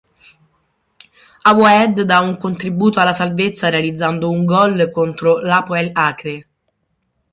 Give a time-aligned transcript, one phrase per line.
[1.49, 6.47] Awaed dà un contributo alla salvezza realizzando un gol contro l'Hapoel Acre.